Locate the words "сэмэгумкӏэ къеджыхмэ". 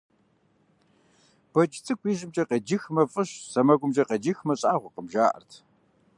3.51-4.53